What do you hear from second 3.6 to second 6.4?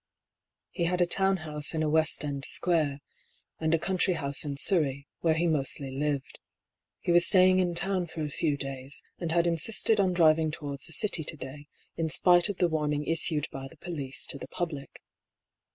a country house in Surrey, where he mostly lived.